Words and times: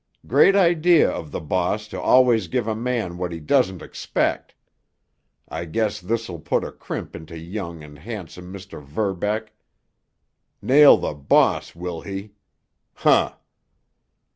Great 0.25 0.55
idea 0.55 1.07
of 1.07 1.29
the 1.29 1.39
boss 1.39 1.87
to 1.87 2.01
always 2.01 2.47
give 2.47 2.65
a 2.67 2.73
man 2.73 3.19
what 3.19 3.31
he 3.31 3.39
doesn't 3.39 3.83
expect! 3.83 4.55
I 5.47 5.65
guess 5.65 6.01
this'll 6.01 6.39
put 6.39 6.63
a 6.63 6.71
crimp 6.71 7.15
into 7.15 7.37
young 7.37 7.83
and 7.83 7.99
handsome 7.99 8.51
Mr. 8.51 8.83
Verbeck. 8.83 9.53
Nail 10.59 10.97
the 10.97 11.13
boss, 11.13 11.75
will 11.75 12.01
he? 12.01 12.31
Huh!" 12.95 13.35